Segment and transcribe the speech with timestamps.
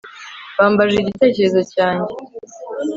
[0.57, 2.11] Bambajije igitekerezo cyanjye